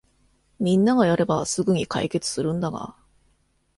[0.59, 2.95] みんながやればすぐに解決するんだが